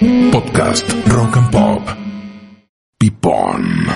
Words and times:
Podcast 0.00 0.84
Rock 1.06 1.36
and 1.38 1.50
Pop. 1.50 1.82
Pipón. 2.98 3.86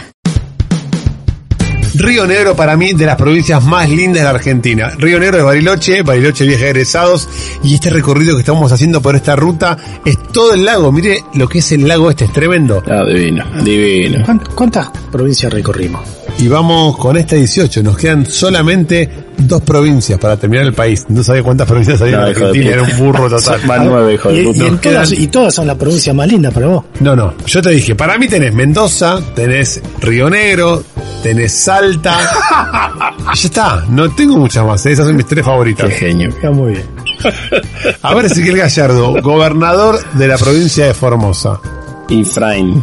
Río 1.94 2.26
Negro 2.26 2.56
para 2.56 2.76
mí 2.76 2.92
de 2.94 3.04
las 3.04 3.16
provincias 3.16 3.62
más 3.62 3.90
lindas 3.90 4.18
de 4.20 4.24
la 4.24 4.30
Argentina. 4.30 4.90
Río 4.96 5.18
Negro 5.20 5.36
de 5.38 5.42
Bariloche, 5.42 6.02
Bariloche 6.02 6.46
Viaje 6.46 6.70
Egresados 6.70 7.28
y 7.62 7.74
este 7.74 7.90
recorrido 7.90 8.34
que 8.36 8.40
estamos 8.40 8.72
haciendo 8.72 9.02
por 9.02 9.14
esta 9.14 9.36
ruta 9.36 9.76
es 10.04 10.16
todo 10.32 10.54
el 10.54 10.64
lago. 10.64 10.90
Mire 10.90 11.22
lo 11.34 11.46
que 11.48 11.58
es 11.58 11.70
el 11.72 11.86
lago 11.86 12.08
este, 12.08 12.24
es 12.24 12.32
tremendo. 12.32 12.82
Ah, 12.86 13.04
divino, 13.06 13.44
divino. 13.62 14.24
¿Cuán- 14.24 14.40
¿Cuántas 14.54 14.88
provincias 15.12 15.52
recorrimos? 15.52 16.00
Y 16.40 16.48
vamos 16.48 16.96
con 16.96 17.18
esta 17.18 17.36
18, 17.36 17.82
nos 17.82 17.98
quedan 17.98 18.24
solamente 18.24 19.06
dos 19.36 19.60
provincias 19.60 20.18
para 20.18 20.38
terminar 20.38 20.64
el 20.64 20.72
país. 20.72 21.04
No 21.10 21.22
sabía 21.22 21.42
cuántas 21.42 21.66
provincias 21.68 22.00
había 22.00 22.16
No, 22.16 22.22
en 22.22 22.28
Argentina, 22.30 22.70
era 22.70 22.82
un 22.82 22.96
burro 22.98 23.28
total. 23.28 23.60
Van 23.66 23.86
nueve, 23.86 24.14
hijo 24.14 24.30
de 24.30 24.42
Y, 24.42 24.46
puta. 24.46 24.80
todas, 24.80 25.12
y 25.12 25.26
todas 25.26 25.54
son 25.54 25.66
las 25.66 25.76
provincias 25.76 26.16
más 26.16 26.26
lindas 26.28 26.54
para 26.54 26.66
vos. 26.68 26.84
No, 27.00 27.14
no, 27.14 27.34
yo 27.44 27.60
te 27.60 27.68
dije, 27.70 27.94
para 27.94 28.16
mí 28.16 28.26
tenés 28.26 28.54
Mendoza, 28.54 29.20
tenés 29.34 29.82
Río 30.00 30.30
Negro, 30.30 30.82
tenés 31.22 31.52
Salta. 31.52 32.16
ya 33.26 33.32
está, 33.34 33.84
no 33.90 34.10
tengo 34.14 34.38
muchas 34.38 34.64
más, 34.64 34.84
¿eh? 34.86 34.92
esas 34.92 35.06
son 35.06 35.16
mis 35.16 35.26
tres 35.26 35.44
favoritas. 35.44 35.90
Qué 35.90 35.94
genio. 35.94 36.30
Está 36.30 36.50
muy 36.50 36.72
bien. 36.72 36.86
A 38.02 38.14
ver, 38.14 38.24
Ezequiel 38.24 38.56
Gallardo, 38.56 39.20
gobernador 39.20 39.98
de 40.14 40.26
la 40.26 40.38
provincia 40.38 40.86
de 40.86 40.94
Formosa. 40.94 41.60
Infrain. 42.08 42.82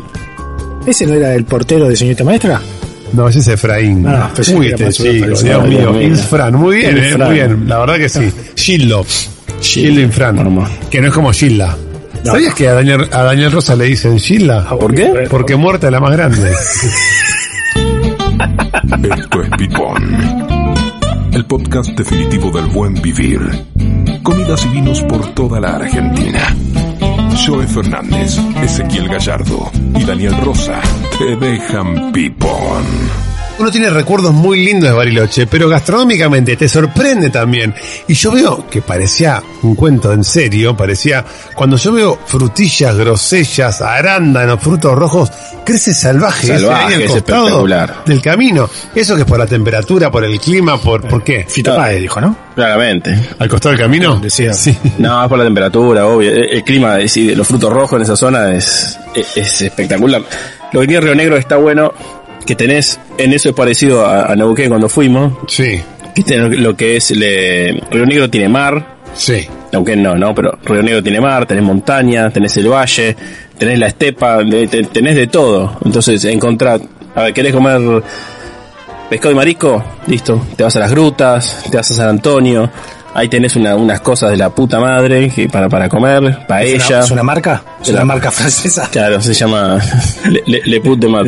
¿Ese 0.85 1.07
no 1.07 1.15
era 1.15 1.33
el 1.33 1.43
portero 1.45 1.89
de 1.89 1.95
señorita 1.95 2.23
maestra? 2.23 2.61
No, 3.13 3.27
ese 3.27 3.39
es 3.39 3.47
Efraín. 3.47 4.05
Ah, 4.07 4.31
Uy, 4.55 4.67
este 4.67 4.89
chico, 4.91 5.25
Dios 5.27 5.43
Dios 5.43 5.67
mío. 5.67 6.01
Infran, 6.01 6.53
muy 6.55 6.77
bien, 6.77 6.97
eh, 6.97 7.09
Infran. 7.09 7.27
muy 7.27 7.35
bien. 7.35 7.67
La 7.67 7.79
verdad 7.79 7.97
que 7.97 8.09
sí. 8.09 8.31
Gildo. 8.55 9.05
Gildo 9.61 10.01
Infran. 10.01 10.35
Normal. 10.35 10.71
Que 10.89 11.01
no 11.01 11.07
es 11.07 11.13
como 11.13 11.31
Gilda. 11.31 11.75
¿Sabías 12.23 12.53
que 12.55 12.67
a 12.67 12.73
Daniel, 12.73 13.07
a 13.11 13.23
Daniel 13.23 13.51
Rosa 13.51 13.75
le 13.75 13.85
dicen 13.85 14.19
Gilda? 14.19 14.67
¿Por 14.69 14.93
qué? 14.93 15.27
Porque 15.29 15.55
muerta 15.55 15.87
es 15.87 15.93
la 15.93 15.99
más 15.99 16.11
grande. 16.11 16.51
Esto 19.17 19.41
es 19.43 19.49
Pipón. 19.57 20.17
El 21.33 21.45
podcast 21.45 21.89
definitivo 21.91 22.51
del 22.51 22.65
buen 22.67 22.93
vivir. 22.95 23.39
Comidas 24.23 24.65
y 24.65 24.69
vinos 24.69 25.01
por 25.03 25.25
toda 25.33 25.59
la 25.59 25.75
Argentina. 25.75 26.55
Joe 27.45 27.67
Fernández, 27.67 28.37
Ezequiel 28.61 29.07
Gallardo 29.07 29.71
y 29.95 30.03
Daniel 30.03 30.35
Rosa 30.43 30.81
te 31.17 31.35
dejan 31.35 32.11
Pipón. 32.11 33.36
Uno 33.59 33.71
tiene 33.71 33.89
recuerdos 33.89 34.33
muy 34.33 34.63
lindos 34.63 34.91
de 34.91 34.95
Bariloche, 34.95 35.47
pero 35.47 35.67
gastronómicamente 35.67 36.55
te 36.55 36.69
sorprende 36.69 37.31
también. 37.31 37.73
Y 38.07 38.13
yo 38.13 38.31
veo 38.31 38.67
que 38.69 38.83
parecía 38.83 39.41
un 39.63 39.73
cuento 39.73 40.13
en 40.13 40.23
serio, 40.23 40.77
parecía 40.77 41.25
cuando 41.55 41.75
yo 41.77 41.91
veo 41.91 42.19
frutillas, 42.27 42.95
grosellas, 42.95 43.81
arándanos, 43.81 44.59
frutos 44.61 44.93
rojos, 44.95 45.31
crece 45.65 45.91
salvaje, 45.95 46.53
ese 46.55 46.71
ahí 46.71 46.93
al 46.93 47.01
es 47.01 47.11
costado 47.11 47.45
espectacular. 47.45 48.03
del 48.05 48.21
camino. 48.21 48.69
Eso 48.93 49.15
que 49.15 49.21
es 49.21 49.27
por 49.27 49.39
la 49.39 49.47
temperatura, 49.47 50.11
por 50.11 50.23
el 50.23 50.39
clima, 50.39 50.79
por 50.79 51.07
¿por 51.07 51.23
qué? 51.23 51.45
Fito 51.49 51.75
Páez 51.75 51.99
dijo, 51.99 52.21
¿no? 52.21 52.37
Claramente. 52.53 53.19
¿Al 53.39 53.49
costado 53.49 53.73
del 53.75 53.81
camino? 53.81 54.19
Decía. 54.19 54.53
Sí. 54.53 54.77
No, 54.99 55.23
es 55.23 55.29
por 55.29 55.37
la 55.39 55.43
temperatura, 55.45 56.05
obvio. 56.05 56.29
El, 56.31 56.49
el 56.49 56.63
clima, 56.63 56.99
es 56.99 57.17
los 57.17 57.47
frutos 57.47 57.73
rojos 57.73 57.97
en 57.97 58.03
esa 58.03 58.15
zona 58.15 58.53
es, 58.53 58.99
es, 59.15 59.35
es 59.35 59.61
espectacular. 59.63 60.21
Lo 60.73 60.81
que 60.81 60.87
tiene 60.87 61.01
Río 61.01 61.15
Negro 61.15 61.37
está 61.37 61.55
bueno, 61.55 61.93
que 62.47 62.55
tenés, 62.55 62.99
en 63.19 63.33
eso 63.33 63.49
es 63.49 63.55
parecido 63.55 64.05
a, 64.05 64.31
a 64.31 64.35
Neuquén 64.35 64.69
cuando 64.69 64.89
fuimos, 64.89 65.33
Sí, 65.47 65.79
que 66.15 66.23
tenés 66.23 66.57
lo 66.59 66.75
que 66.75 66.95
es, 66.97 67.11
le- 67.11 67.73
Río 67.91 68.05
Negro 68.07 68.29
tiene 68.29 68.49
mar, 68.49 68.95
sí. 69.13 69.45
Neuquén 69.71 70.01
no, 70.01 70.15
no, 70.15 70.33
pero 70.33 70.57
Río 70.63 70.81
Negro 70.81 71.03
tiene 71.03 71.19
mar, 71.21 71.45
tenés 71.45 71.63
montaña, 71.63 72.29
tenés 72.31 72.55
el 72.57 72.69
valle, 72.69 73.15
tenés 73.57 73.77
la 73.77 73.87
estepa, 73.87 74.37
de- 74.43 74.67
te- 74.67 74.83
tenés 74.85 75.15
de 75.15 75.27
todo. 75.27 75.77
Entonces, 75.85 76.23
encontrar, 76.25 76.79
a 77.13 77.23
ver, 77.23 77.33
¿querés 77.33 77.53
comer 77.53 78.01
pescado 79.09 79.31
y 79.31 79.35
marisco? 79.35 79.83
Listo, 80.07 80.45
te 80.55 80.63
vas 80.63 80.75
a 80.75 80.79
las 80.79 80.91
grutas, 80.91 81.65
te 81.69 81.77
vas 81.77 81.91
a 81.91 81.93
San 81.93 82.09
Antonio, 82.09 82.69
ahí 83.17 83.27
tenés 83.29 83.55
una- 83.55 83.75
unas 83.75 83.99
cosas 84.01 84.29
de 84.31 84.37
la 84.37 84.49
puta 84.51 84.79
madre 84.79 85.29
que 85.29 85.49
para, 85.49 85.67
para 85.67 85.89
comer, 85.89 86.23
¿Es 86.23 86.35
paella. 86.45 86.85
una, 86.87 86.99
es 87.05 87.11
una 87.11 87.23
marca? 87.23 87.63
¿Es 87.81 87.89
una 87.89 88.05
marca 88.05 88.29
francesa? 88.31 88.87
Claro, 88.91 89.19
se 89.21 89.33
llama 89.33 89.79
Le, 90.29 90.43
Le- 90.45 90.61
Le 90.63 90.81
Put 90.81 90.99
de 90.99 91.07
más. 91.09 91.25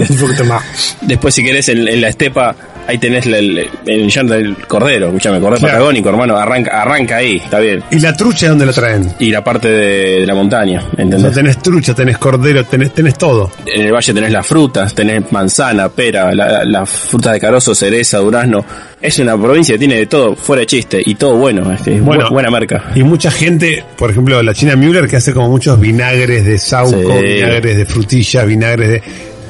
Después, 1.01 1.33
si 1.33 1.44
querés, 1.44 1.67
en, 1.69 1.88
en 1.88 1.99
la 2.01 2.09
estepa, 2.09 2.55
ahí 2.89 2.97
tenés 2.97 3.25
la- 3.25 3.38
el, 3.38 3.69
el 3.85 4.09
llanto 4.09 4.33
del 4.33 4.55
cordero. 4.67 5.07
Escuchame, 5.07 5.39
cordero 5.39 5.59
Claro. 5.59 5.73
patagónico, 5.75 6.09
hermano. 6.09 6.35
Arranca, 6.38 6.81
arranca 6.81 7.17
ahí, 7.17 7.38
está 7.38 7.59
bien. 7.59 7.83
¿Y 7.91 8.00
la 8.00 8.16
trucha 8.16 8.50
dónde 8.50 8.66
la 8.66 8.73
traen? 8.73 9.13
Y 9.19 9.29
la 9.31 9.44
parte 9.44 9.69
de, 9.69 10.19
de 10.22 10.25
la 10.25 10.33
montaña, 10.35 10.79
O 10.91 10.95
sea, 10.95 11.03
¿entendés? 11.03 11.33
tenés 11.33 11.57
trucha, 11.61 11.94
tenés 11.94 12.17
cordero, 12.17 12.63
tenés, 12.66 12.94
tenés 12.94 13.17
todo. 13.17 13.51
En 13.66 13.81
el 13.83 13.91
valle 13.94 14.13
tenés 14.13 14.31
las 14.31 14.45
frutas, 14.45 14.94
tenés 14.94 15.31
manzana, 15.31 15.89
pera, 15.89 16.33
la- 16.33 16.63
las 16.66 16.89
frutas 16.89 17.33
de 17.33 17.39
carozo, 17.39 17.73
cereza, 17.75 18.17
durazno. 18.17 18.66
Es 19.01 19.17
una 19.19 19.38
provincia 19.38 19.75
que 19.75 19.79
tiene 19.79 19.95
de 19.95 20.07
todo, 20.07 20.35
fuera 20.35 20.59
de 20.61 20.66
chiste, 20.66 21.01
y 21.05 21.16
todo 21.16 21.35
bueno. 21.38 21.72
Es, 21.72 21.81
que 21.81 21.95
es 21.95 22.01
Bueno. 22.03 22.25
bu- 22.28 22.31
buena 22.33 22.49
marca. 22.49 22.91
Y 22.95 23.03
mucha 23.03 23.31
gente, 23.31 23.81
por 23.97 24.11
ejemplo, 24.11 24.44
la 24.44 24.53
China 24.53 24.75
Müller, 24.75 25.07
que 25.07 25.16
hace 25.16 25.33
como 25.33 25.47
muchos 25.47 25.79
vinagres 25.79 26.44
de 26.44 26.57
sauco, 26.57 27.17
Sí. 27.19 27.25
vinagres 27.25 27.78
de 27.78 27.85
frutilla, 27.85 28.44
vinagres 28.44 28.89
de... 28.89 29.03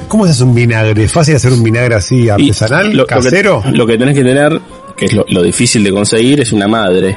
¿Cómo 0.10 0.26
se 0.26 0.32
hace 0.32 0.44
un 0.44 0.54
vinagre? 0.54 1.08
¿Fácil 1.08 1.36
hacer 1.36 1.54
un 1.54 1.64
vinagre 1.64 1.96
así 1.96 2.28
artesanal, 2.30 2.90
lo- 2.90 2.94
lo 2.98 3.06
que- 3.08 3.16
casero? 3.16 3.64
Lo 3.72 3.86
que, 3.88 3.98
tenés 3.98 4.16
que 4.16 4.24
tener, 4.24 4.60
que 4.98 5.06
es 5.06 5.14
lo, 5.14 5.24
lo 5.30 5.42
difícil 5.42 5.84
de 5.84 5.92
conseguir, 5.92 6.42
es 6.42 6.52
una 6.52 6.68
madre. 6.68 7.16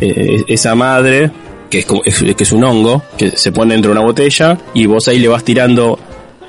Eh, 0.00 0.44
esa 0.48 0.74
madre, 0.74 1.30
que 1.68 1.80
es, 1.80 1.86
como- 1.86 2.02
es- 2.04 2.22
que 2.34 2.42
es 2.44 2.52
un 2.52 2.64
hongo, 2.64 3.02
que 3.18 3.30
se 3.36 3.52
pone 3.52 3.74
dentro 3.74 3.90
de 3.92 3.98
una 3.98 4.06
botella, 4.06 4.56
y 4.74 4.86
vos 4.86 5.06
ahí 5.08 5.18
le 5.18 5.28
vas 5.28 5.44
tirando. 5.44 5.98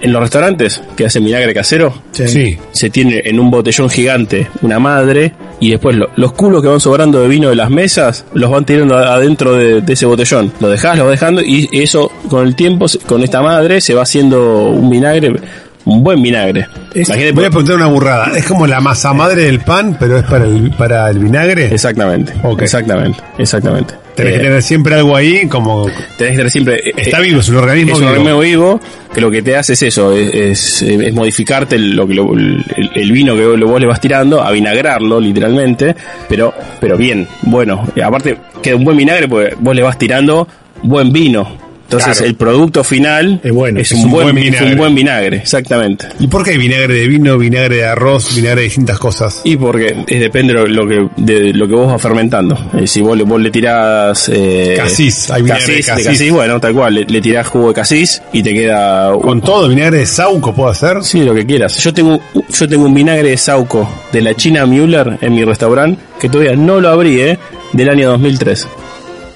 En 0.03 0.11
los 0.11 0.19
restaurantes 0.23 0.81
que 0.97 1.05
hacen 1.05 1.23
vinagre 1.23 1.53
casero, 1.53 1.93
Sí. 2.11 2.57
se 2.71 2.89
tiene 2.89 3.21
en 3.23 3.39
un 3.39 3.51
botellón 3.51 3.87
gigante 3.87 4.47
una 4.63 4.79
madre 4.79 5.31
y 5.59 5.69
después 5.69 5.95
lo- 5.95 6.09
los 6.15 6.31
culos 6.33 6.63
que 6.63 6.67
van 6.69 6.79
sobrando 6.79 7.21
de 7.21 7.27
vino 7.27 7.49
de 7.49 7.55
las 7.55 7.69
mesas 7.69 8.25
los 8.33 8.49
van 8.49 8.65
tirando 8.65 8.97
adentro 8.97 9.53
de, 9.53 9.81
de 9.81 9.93
ese 9.93 10.07
botellón. 10.07 10.51
Lo 10.59 10.69
dejás, 10.69 10.97
lo 10.97 11.03
vas 11.05 11.11
dejando 11.11 11.43
y 11.43 11.69
eso 11.71 12.11
con 12.29 12.47
el 12.47 12.55
tiempo, 12.55 12.87
con 13.05 13.21
esta 13.21 13.43
madre, 13.43 13.79
se 13.79 13.93
va 13.93 14.01
haciendo 14.01 14.69
un 14.69 14.89
vinagre, 14.89 15.35
un 15.85 16.03
buen 16.03 16.21
vinagre. 16.21 16.67
Es- 16.93 17.07
Imagínate, 17.09 17.31
Voy 17.33 17.45
a 17.45 17.49
preguntar 17.49 17.75
una 17.75 17.87
burrada. 17.87 18.31
¿Es 18.37 18.45
como 18.45 18.67
la 18.67 18.79
masa 18.79 19.13
madre 19.13 19.43
del 19.45 19.59
pan, 19.61 19.97
pero 19.99 20.17
es 20.17 20.23
para 20.25 20.45
el, 20.45 20.71
para 20.71 21.09
el 21.09 21.19
vinagre? 21.19 21.65
Exactamente, 21.73 22.33
Ok. 22.43 22.61
exactamente, 22.63 23.19
exactamente. 23.37 23.95
Tenés 24.15 24.33
Eh, 24.33 24.37
que 24.37 24.43
tener 24.43 24.61
siempre 24.61 24.95
algo 24.95 25.15
ahí, 25.15 25.47
como... 25.47 25.85
tenés 25.85 26.31
que 26.31 26.35
tener 26.35 26.49
siempre... 26.51 26.75
eh, 26.89 26.93
Está 26.97 27.19
eh, 27.19 27.23
vivo, 27.23 27.39
es 27.39 27.47
un 27.47 27.55
organismo 27.55 27.93
es 27.93 27.97
un 27.99 28.01
vivo. 28.01 28.11
organismo 28.11 28.39
vivo 28.41 28.79
que 29.13 29.21
lo 29.21 29.31
que 29.31 29.41
te 29.41 29.55
hace 29.55 29.73
es 29.73 29.81
eso, 29.83 30.11
es, 30.13 30.33
es- 30.35 30.81
es 30.81 31.13
modificarte 31.13 31.77
el, 31.77 31.95
lo 31.95 32.05
lo- 32.05 32.33
el, 32.33 32.63
el 32.93 33.11
vino 33.13 33.35
que 33.35 33.45
vos, 33.47 33.79
le 33.79 33.85
vas 33.87 34.01
tirando, 34.01 34.41
a 34.43 34.51
vinagrarlo 34.51 35.19
literalmente, 35.19 35.95
pero 36.27 36.53
pero 36.81 36.97
bien, 36.97 37.25
bueno. 37.43 37.87
Aparte 38.03 38.37
queda 38.61 38.75
un 38.75 38.83
buen 38.83 38.97
vinagre 38.97 39.27
porque 39.29 39.55
vos 39.57 39.73
le 39.75 39.81
vas 39.81 39.97
tirando 39.97 40.45
buen 40.83 41.11
vino. 41.13 41.70
Entonces 41.91 42.17
Claro. 42.17 42.29
el 42.29 42.35
producto 42.35 42.83
final 42.85 43.41
Es 43.43 43.51
bueno, 43.51 43.79
es, 43.81 43.91
es 43.91 43.97
un, 43.97 44.05
un 44.05 44.11
buen, 44.11 44.25
buen 44.27 44.37
es 44.37 44.43
un 44.45 44.51
vinagre. 44.51 44.75
buen 44.75 44.95
vinagre, 44.95 45.37
exactamente. 45.37 46.07
¿Y 46.19 46.27
por 46.27 46.43
qué 46.43 46.51
hay 46.51 46.57
vinagre 46.57 46.93
de 46.93 47.07
vino, 47.07 47.37
vinagre 47.37 47.75
de 47.77 47.85
arroz, 47.85 48.33
vinagre 48.35 48.61
de 48.61 48.63
distintas 48.65 48.97
cosas? 48.97 49.41
Y 49.43 49.57
porque 49.57 49.95
es, 50.07 50.19
depende 50.19 50.53
de 50.53 50.67
lo 50.69 50.87
que 50.87 51.07
de 51.17 51.53
lo 51.53 51.67
que 51.67 51.73
vos 51.75 51.91
vas 51.91 52.01
fermentando. 52.01 52.57
Eh, 52.79 52.87
si 52.87 53.01
vos 53.01 53.17
le, 53.17 53.23
vos 53.23 53.41
le 53.41 53.51
tirás 53.51 54.29
eh, 54.33 54.75
Casís, 54.77 55.29
hay 55.31 55.41
vinagre 55.41 55.75
de 55.75 55.83
casís, 55.83 56.05
de 56.05 56.11
casís. 56.11 56.31
bueno, 56.31 56.59
tal 56.59 56.73
cual, 56.73 56.93
le, 56.95 57.05
le 57.05 57.21
tirás 57.21 57.47
jugo 57.47 57.67
de 57.69 57.73
casís 57.73 58.21
y 58.31 58.41
te 58.41 58.53
queda 58.53 59.13
un- 59.13 59.21
¿Con 59.21 59.41
todo 59.41 59.67
vinagre 59.67 59.97
de 59.99 60.05
sauco 60.05 60.53
puedo 60.53 60.69
hacer? 60.69 61.03
Sí, 61.03 61.23
lo 61.23 61.33
que 61.35 61.45
quieras. 61.45 61.77
Yo 61.77 61.93
tengo, 61.93 62.19
yo 62.53 62.67
tengo 62.69 62.85
un 62.85 62.93
vinagre 62.93 63.29
de 63.31 63.37
Sauco 63.37 63.89
de 64.13 64.21
la 64.21 64.33
China 64.35 64.65
Müller 64.65 65.17
en 65.21 65.33
mi 65.35 65.43
restaurante 65.43 66.01
que 66.19 66.29
todavía 66.29 66.55
no 66.55 66.79
lo 66.79 66.89
abrí, 66.89 67.19
¿eh? 67.19 67.37
Del 67.73 67.89
año 67.89 68.09
2003. 68.11 68.67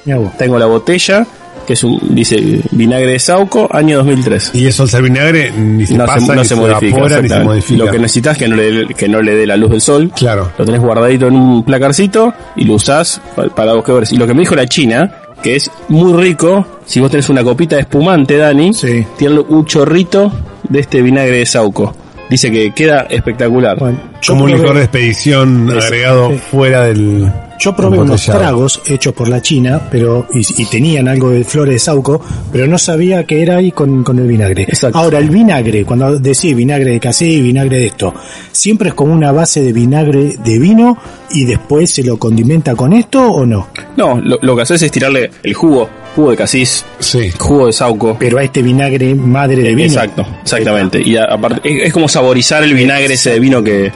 Mirá 0.06 0.18
vos. 0.20 0.38
Tengo 0.38 0.60
la 0.60 0.66
botella 0.68 1.26
que 1.66 1.74
es 1.74 1.84
un, 1.84 2.00
dice 2.16 2.62
vinagre 2.72 3.12
de 3.12 3.20
Sauco, 3.20 3.68
año 3.72 3.98
2003. 3.98 4.52
Y 4.54 4.68
eso 4.68 4.84
al 4.84 4.90
ser 4.90 5.02
vinagre 5.04 5.52
ni 5.52 5.86
se 5.86 5.96
No 5.96 6.06
pasa, 6.06 6.20
se, 6.20 6.28
no 6.28 6.42
ni 6.42 6.48
se 6.48 6.50
se, 6.50 6.56
modifica. 6.62 6.86
evapora, 6.88 7.06
ni 7.08 7.10
se 7.10 7.20
exactamente. 7.26 7.46
modifica. 7.48 7.86
Lo 7.86 7.92
que 7.92 8.00
necesitas 8.00 8.32
es 8.34 8.38
que 8.38 8.48
no 8.48 8.56
le, 8.56 8.72
dé- 8.72 8.94
que 8.94 9.08
no 9.08 9.22
le 9.22 9.36
dé 9.36 9.46
la 9.48 9.58
luz 9.58 9.72
del 9.72 9.82
sol. 9.82 10.12
Claro. 10.16 10.52
Lo 10.58 10.66
tenés 10.66 10.82
guardadito 10.82 11.28
en 11.28 11.36
un 11.36 11.64
placarcito 11.64 12.34
y 12.56 12.66
lo 12.66 12.76
usás 12.76 13.22
pa- 13.36 13.48
para 13.50 13.74
vos 13.74 13.84
que 13.84 13.92
ver. 13.92 14.04
Y 14.12 14.18
lo 14.18 14.28
que 14.28 14.34
me 14.34 14.42
dijo 14.42 14.56
la 14.56 14.68
China, 14.68 15.12
que 15.44 15.56
es 15.56 15.70
muy 15.90 16.14
rico, 16.14 16.66
si 16.86 17.00
vos 17.00 17.10
tenés 17.12 17.30
una 17.30 17.44
copita 17.44 17.76
de 17.76 17.82
espumante, 17.82 18.38
Dani, 18.38 18.74
Sí. 18.74 19.06
tiene 19.18 19.40
un 19.40 19.66
chorrito 19.66 20.32
de 20.70 20.80
este 20.80 21.02
vinagre 21.02 21.38
de 21.40 21.46
Sauco. 21.46 21.96
Dice 22.30 22.50
que 22.52 22.72
queda 22.72 23.02
espectacular. 23.10 23.78
Bueno, 23.78 24.00
Como 24.26 24.46
un 24.46 24.52
licor 24.52 24.76
de 24.76 24.84
expedición 24.84 25.70
Es- 25.78 25.84
agregado 25.86 26.32
sí. 26.32 26.38
fuera 26.52 26.82
del. 26.86 27.32
Yo 27.60 27.76
probé 27.76 27.98
unos 28.00 28.26
tragos 28.26 28.82
hechos 28.88 29.14
por 29.14 29.28
la 29.28 29.42
China, 29.42 29.82
pero 29.90 30.28
y, 30.34 30.40
y 30.62 30.66
tenían 30.66 31.08
algo 31.08 31.30
de 31.32 31.44
flores 31.44 31.76
de 31.76 31.80
sauco, 31.80 32.22
pero 32.52 32.68
no 32.68 32.78
sabía 32.78 33.24
qué 33.26 33.42
era 33.42 33.58
ahí 33.58 33.72
con, 33.72 34.04
con 34.04 34.20
el 34.20 34.28
vinagre. 34.28 34.64
Exacto. 34.64 34.98
Ahora, 34.98 35.20
el 35.20 35.30
vinagre, 35.30 35.86
cuando 35.86 36.20
decís 36.20 36.56
vinagre 36.56 36.92
de 36.92 37.00
casé 37.00 37.26
y 37.28 37.42
vinagre 37.42 37.78
de 37.78 37.86
esto, 37.88 38.14
¿siempre 38.52 38.90
es 38.90 38.96
como 38.96 39.14
una 39.14 39.32
base 39.32 39.62
de 39.62 39.72
vinagre 39.74 40.36
de 40.44 40.60
vino 40.60 40.98
y 41.32 41.46
después 41.46 41.90
se 41.92 42.04
lo 42.04 42.18
condimenta 42.18 42.76
con 42.76 42.94
esto 42.94 43.22
o 43.32 43.46
no? 43.46 43.68
No, 43.98 44.20
lo, 44.22 44.38
lo 44.42 44.56
que 44.56 44.62
haces 44.64 44.82
es 44.82 44.92
tirarle 44.92 45.30
el 45.44 45.54
jugo 45.54 45.90
jugo 46.16 46.32
de 46.32 46.38
casis, 46.38 46.86
Sí. 47.00 47.30
jugo 47.38 47.66
de 47.68 47.74
sauco. 47.74 48.16
Pero 48.18 48.38
a 48.38 48.44
este 48.44 48.62
vinagre 48.62 49.14
madre 49.16 49.58
de 49.62 49.76
vino. 49.76 49.88
Exacto, 49.90 50.26
exactamente. 50.42 51.02
Y 51.06 51.18
aparte, 51.18 51.60
es, 51.64 51.88
es 51.88 51.94
como 51.94 52.08
saborizar 52.08 52.64
el 52.64 52.74
vinagre 52.74 53.14
ese 53.16 53.32
de 53.32 53.40
vino 53.42 53.62
que, 53.62 53.92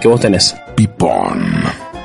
que 0.00 0.06
vos 0.08 0.20
tenés. 0.20 0.54
Pipón. 0.74 1.40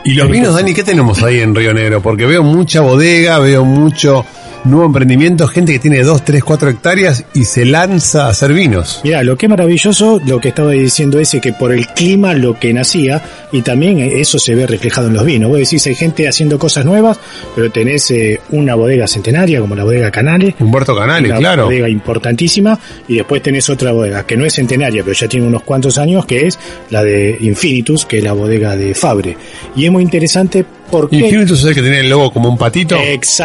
Y 0.07 0.13
los 0.13 0.29
vinos, 0.29 0.55
Dani, 0.55 0.73
¿qué 0.73 0.85
tenemos 0.85 1.21
ahí 1.21 1.41
en 1.41 1.53
Río 1.53 1.73
Negro? 1.73 2.01
Porque 2.01 2.25
veo 2.25 2.41
mucha 2.41 2.79
bodega, 2.79 3.39
veo 3.39 3.65
mucho 3.65 4.23
nuevo 4.69 4.85
emprendimiento, 4.85 5.47
gente 5.47 5.73
que 5.73 5.79
tiene 5.79 6.03
2, 6.03 6.25
3, 6.25 6.43
4 6.43 6.69
hectáreas 6.69 7.25
y 7.33 7.45
se 7.45 7.65
lanza 7.65 8.25
a 8.25 8.29
hacer 8.29 8.53
vinos. 8.53 9.01
Mira, 9.03 9.23
lo 9.23 9.37
que 9.37 9.45
es 9.45 9.49
maravilloso, 9.49 10.21
lo 10.25 10.39
que 10.39 10.49
estaba 10.49 10.71
diciendo 10.71 11.19
ese, 11.19 11.41
que 11.41 11.53
por 11.53 11.71
el 11.71 11.87
clima 11.87 12.33
lo 12.33 12.59
que 12.59 12.73
nacía, 12.73 13.21
y 13.51 13.61
también 13.61 13.99
eso 13.99 14.39
se 14.39 14.55
ve 14.55 14.67
reflejado 14.67 15.07
en 15.07 15.13
los 15.13 15.25
vinos. 15.25 15.49
Vos 15.49 15.59
decís, 15.59 15.85
hay 15.87 15.95
gente 15.95 16.27
haciendo 16.27 16.59
cosas 16.59 16.85
nuevas, 16.85 17.19
pero 17.55 17.71
tenés 17.71 18.09
eh, 18.11 18.39
una 18.49 18.75
bodega 18.75 19.07
centenaria, 19.07 19.59
como 19.59 19.75
la 19.75 19.83
bodega 19.83 20.11
Canales, 20.11 20.55
Humberto 20.59 20.95
Canales, 20.95 21.31
una 21.31 21.39
claro. 21.39 21.65
bodega 21.65 21.89
importantísima, 21.89 22.79
y 23.07 23.17
después 23.17 23.41
tenés 23.41 23.69
otra 23.69 23.91
bodega, 23.91 24.25
que 24.25 24.37
no 24.37 24.45
es 24.45 24.53
centenaria, 24.53 25.03
pero 25.03 25.13
ya 25.13 25.27
tiene 25.27 25.47
unos 25.47 25.63
cuantos 25.63 25.97
años, 25.97 26.25
que 26.25 26.47
es 26.47 26.59
la 26.89 27.03
de 27.03 27.37
Infinitus, 27.41 28.05
que 28.05 28.19
es 28.19 28.23
la 28.23 28.33
bodega 28.33 28.75
de 28.75 28.93
Fabre. 28.93 29.37
Y 29.75 29.85
es 29.85 29.91
muy 29.91 30.03
interesante 30.03 30.65
porque... 30.89 31.17
Infinitus 31.17 31.59
es 31.59 31.65
el 31.65 31.75
que 31.75 31.81
tiene 31.81 31.99
el 32.01 32.09
logo 32.09 32.31
como 32.31 32.49
un 32.49 32.57
patito. 32.57 32.97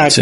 Sí. 0.09 0.21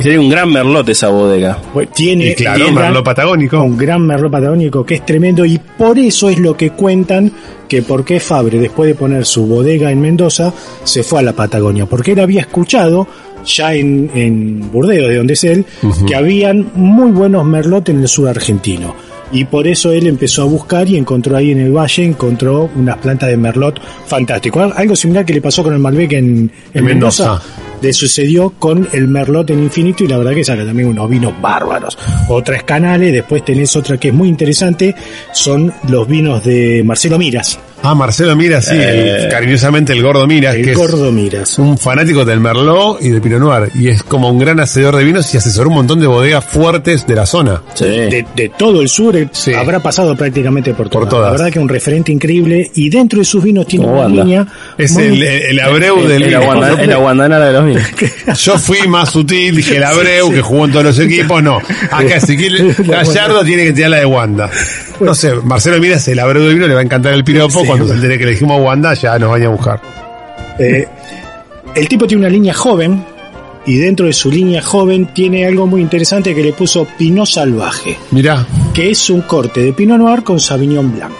Sería 0.00 0.20
un 0.20 0.28
gran 0.28 0.52
merlot 0.52 0.88
esa 0.88 1.08
bodega. 1.08 1.58
Pues 1.72 1.90
Tiene, 1.92 2.28
y 2.28 2.34
claro, 2.34 2.56
tiene 2.64 2.72
Merlot 2.72 3.04
patagónico. 3.04 3.62
un 3.62 3.76
gran 3.76 4.06
merlot 4.06 4.30
patagónico 4.30 4.84
que 4.84 4.96
es 4.96 5.06
tremendo 5.06 5.44
y 5.44 5.58
por 5.58 5.98
eso 5.98 6.28
es 6.30 6.38
lo 6.38 6.56
que 6.56 6.70
cuentan 6.70 7.32
que 7.68 7.82
por 7.82 8.04
qué 8.04 8.18
Fabre 8.20 8.58
después 8.58 8.88
de 8.88 8.94
poner 8.94 9.24
su 9.24 9.46
bodega 9.46 9.90
en 9.90 10.00
Mendoza 10.00 10.52
se 10.84 11.02
fue 11.02 11.20
a 11.20 11.22
la 11.22 11.32
Patagonia 11.32 11.86
porque 11.86 12.12
él 12.12 12.20
había 12.20 12.40
escuchado 12.40 13.06
ya 13.44 13.74
en, 13.74 14.10
en 14.14 14.70
Burdeos 14.72 15.08
de 15.08 15.16
donde 15.16 15.34
es 15.34 15.44
él 15.44 15.64
que 16.06 16.14
habían 16.16 16.70
muy 16.74 17.10
buenos 17.12 17.44
merlot 17.44 17.88
en 17.88 18.00
el 18.00 18.08
sur 18.08 18.28
argentino 18.28 18.94
y 19.32 19.44
por 19.44 19.66
eso 19.66 19.92
él 19.92 20.06
empezó 20.06 20.42
a 20.42 20.44
buscar 20.46 20.88
y 20.88 20.96
encontró 20.96 21.36
ahí 21.36 21.52
en 21.52 21.60
el 21.60 21.72
valle 21.72 22.04
encontró 22.04 22.68
unas 22.76 22.96
plantas 22.98 23.28
de 23.28 23.36
merlot 23.36 23.80
fantástico 24.06 24.60
Al- 24.60 24.72
algo 24.76 24.96
similar 24.96 25.24
que 25.24 25.34
le 25.34 25.40
pasó 25.40 25.62
con 25.62 25.72
el 25.72 25.78
Malbec 25.78 26.12
en, 26.12 26.50
en 26.74 26.84
Mendoza. 26.84 27.24
Mendoza 27.24 27.44
le 27.80 27.94
sucedió 27.94 28.50
con 28.58 28.86
el 28.92 29.08
Merlot 29.08 29.48
en 29.48 29.60
Infinito 29.62 30.04
y 30.04 30.08
la 30.08 30.18
verdad 30.18 30.34
que 30.34 30.44
saca 30.44 30.66
también 30.66 30.88
unos 30.90 31.08
vinos 31.08 31.32
bárbaros. 31.40 31.96
Otras 32.28 32.62
canales, 32.64 33.10
después 33.10 33.42
tenés 33.42 33.74
otra 33.74 33.96
que 33.96 34.08
es 34.08 34.14
muy 34.14 34.28
interesante, 34.28 34.94
son 35.32 35.72
los 35.88 36.06
vinos 36.06 36.44
de 36.44 36.82
Marcelo 36.84 37.18
Miras, 37.18 37.58
Ah, 37.82 37.94
Marcelo 37.94 38.36
Mira, 38.36 38.60
sí, 38.60 38.74
el- 38.76 39.28
cariñosamente 39.30 39.92
el 39.94 40.02
gordo 40.02 40.26
Mira, 40.26 40.52
que 40.52 40.60
el 40.60 40.68
es 40.70 40.76
Gordo 40.76 41.10
Miras. 41.10 41.58
un 41.58 41.78
fanático 41.78 42.24
del 42.24 42.38
Merlot 42.40 43.00
y 43.00 43.08
del 43.08 43.22
Pinot 43.22 43.40
Noir. 43.40 43.70
Y 43.74 43.88
es 43.88 44.02
como 44.02 44.28
un 44.30 44.38
gran 44.38 44.60
hacedor 44.60 44.96
de 44.96 45.04
vinos 45.04 45.32
y 45.34 45.38
asesoró 45.38 45.68
un 45.70 45.76
montón 45.76 45.98
de 46.00 46.06
bodegas 46.06 46.44
fuertes 46.44 47.06
de 47.06 47.14
la 47.14 47.24
zona. 47.26 47.62
Sí. 47.74 47.84
De, 47.86 48.26
de 48.36 48.50
todo 48.50 48.82
el 48.82 48.88
sur, 48.88 49.16
eh, 49.16 49.28
Sí. 49.32 49.54
habrá 49.54 49.80
pasado 49.80 50.14
prácticamente 50.16 50.74
por, 50.74 50.90
Por 50.90 51.04
todas. 51.04 51.08
todas. 51.10 51.24
La 51.26 51.30
verdad 51.32 51.46
que 51.52 51.58
es 51.58 51.62
un 51.62 51.68
referente 51.68 52.12
increíble 52.12 52.70
y 52.74 52.90
dentro 52.90 53.18
de 53.20 53.24
sus 53.24 53.42
vinos 53.42 53.66
tiene 53.66 53.86
una 53.86 54.02
banda. 54.02 54.24
línea 54.24 54.46
Es 54.76 54.92
muy- 54.92 55.04
el, 55.04 55.22
el 55.22 55.60
Abreu 55.60 56.06
del 56.06 56.22
vino. 56.24 56.40
el 56.78 56.92
aguandanara 56.92 57.46
de 57.46 57.52
los 57.52 57.64
vinos. 57.66 57.82
Yo 58.44 58.58
fui 58.58 58.86
más 58.88 59.10
sutil, 59.10 59.56
dije 59.56 59.76
el 59.78 59.84
Abreu, 59.84 60.30
que 60.30 60.42
jugó 60.42 60.66
en 60.66 60.72
todos 60.72 60.84
los 60.84 60.98
equipos. 60.98 61.42
No, 61.42 61.56
acá 61.90 62.16
Ezequiel 62.16 62.74
Gallardo 62.86 63.42
tiene 63.44 63.64
que 63.64 63.72
tirar 63.72 63.90
la 63.90 63.96
de 63.98 64.06
Wanda. 64.06 64.50
No 65.00 65.14
sé, 65.14 65.34
Marcelo 65.44 65.78
Mira 65.80 65.96
es 65.96 66.08
el 66.08 66.18
Abreu 66.18 66.42
del 66.42 66.54
vino, 66.54 66.66
le 66.66 66.74
va 66.74 66.80
a 66.80 66.84
encantar 66.84 67.12
el 67.14 67.24
piropo. 67.24 67.60
Sí, 67.60 67.66
Cuando 67.66 67.84
se 67.86 67.92
bueno. 67.92 67.94
entere 67.94 68.18
que 68.18 68.24
le 68.26 68.30
dijimos 68.32 68.60
Wanda, 68.62 68.94
ya 68.94 69.18
nos 69.18 69.30
vaya 69.30 69.46
a 69.46 69.50
buscar. 69.50 69.80
Eh, 70.58 70.86
el 71.74 71.88
tipo 71.88 72.06
tiene 72.06 72.22
una 72.22 72.30
línea 72.30 72.52
joven 72.54 73.04
y 73.66 73.78
dentro 73.78 74.06
de 74.06 74.12
su 74.12 74.30
línea 74.30 74.62
joven 74.62 75.06
tiene 75.14 75.46
algo 75.46 75.66
muy 75.66 75.80
interesante 75.80 76.34
que 76.34 76.42
le 76.42 76.52
puso 76.52 76.86
Pinot 76.98 77.26
Salvaje. 77.26 77.96
Mirá, 78.10 78.44
que 78.74 78.90
es 78.90 79.08
un 79.10 79.22
corte 79.22 79.60
de 79.62 79.72
Pinot 79.72 79.98
Noir 79.98 80.22
con 80.22 80.38
Sauvignon 80.40 80.92
Blanc. 80.94 81.14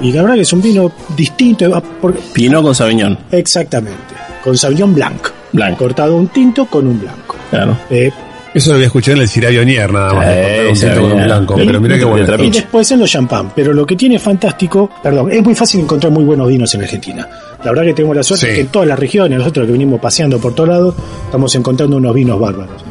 Y 0.00 0.12
la 0.12 0.22
verdad 0.22 0.36
que 0.36 0.42
es 0.42 0.52
un 0.52 0.62
vino 0.62 0.90
distinto, 1.16 1.70
ah, 1.74 1.80
por- 2.00 2.14
Pinot 2.14 2.62
con 2.62 2.74
Sauvignon. 2.74 3.18
exactamente, 3.30 4.14
con 4.42 4.56
Sauvignon 4.56 4.94
Blanc. 4.94 5.28
Blanco. 5.52 5.78
Cortado 5.78 6.16
un 6.16 6.28
tinto 6.28 6.64
con 6.66 6.86
un 6.86 6.98
blanco. 6.98 7.36
Claro. 7.50 7.76
Eh, 7.90 8.10
eso 8.54 8.70
lo 8.70 8.74
había 8.74 8.86
escuchado 8.86 9.16
en 9.16 9.22
el 9.22 9.28
Ciravionier 9.28 9.92
nada 9.92 10.12
más. 10.14 10.26
Un 10.26 10.32
tinto 10.34 10.56
con 10.62 10.68
un 10.70 10.76
Ciravionier. 10.76 11.24
blanco. 11.26 11.54
Pero 11.56 11.80
mira 11.80 11.98
qué 11.98 12.04
bueno. 12.04 12.44
y 12.44 12.50
después 12.50 12.90
en 12.90 13.00
los 13.00 13.10
champán. 13.10 13.52
Pero 13.54 13.72
lo 13.72 13.86
que 13.86 13.96
tiene 13.96 14.18
fantástico, 14.18 14.90
perdón, 15.02 15.30
es 15.32 15.42
muy 15.42 15.54
fácil 15.54 15.80
encontrar 15.80 16.12
muy 16.12 16.24
buenos 16.24 16.48
vinos 16.48 16.74
en 16.74 16.82
Argentina. 16.82 17.28
La 17.64 17.70
verdad 17.70 17.84
que 17.84 17.94
tenemos 17.94 18.16
la 18.16 18.22
suerte 18.22 18.46
Sí. 18.48 18.52
que 18.54 18.60
en 18.60 18.66
todas 18.68 18.88
las 18.88 18.98
regiones, 18.98 19.38
nosotros 19.38 19.66
que 19.66 19.72
venimos 19.72 20.00
paseando 20.00 20.38
por 20.38 20.54
todos 20.54 20.68
lados, 20.68 20.94
estamos 21.26 21.54
encontrando 21.54 21.96
unos 21.96 22.14
vinos 22.14 22.38
bárbaros. 22.40 22.82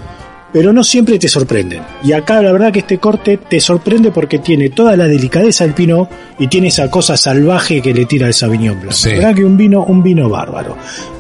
Pero 0.54 0.74
no 0.74 0.84
siempre 0.84 1.18
te 1.18 1.30
sorprenden. 1.30 1.82
Y 2.04 2.12
acá 2.12 2.42
la 2.42 2.52
verdad 2.52 2.74
que 2.74 2.80
este 2.80 2.98
corte 2.98 3.38
te 3.38 3.62
sorprende 3.62 4.12
porque 4.12 4.40
tiene 4.40 4.70
toda 4.70 4.98
la 4.98 5.08
delicadeza 5.08 5.64
del 5.64 5.74
pinot 5.74 6.10
y 6.40 6.48
tiene 6.48 6.68
esa 6.68 6.90
cosa 6.92 7.16
salvaje 7.16 7.82
que 7.82 7.94
le 7.94 8.06
tira 8.06 8.28
el 8.28 8.34
Sauvignon 8.34 8.78
Blanc. 8.82 8.92
Sí. 8.94 9.12
La 9.12 9.16
verdad 9.16 9.36
que 9.36 9.46
un 9.46 9.56
vino, 9.56 9.86
un 9.86 10.04
vino 10.04 10.28
bárbaro. 10.28 10.76